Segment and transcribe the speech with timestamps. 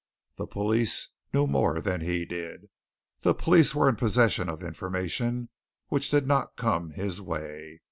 [0.37, 2.69] The police knew more than he did.
[3.21, 5.49] The police were in possession of information
[5.89, 7.79] which had not come his way.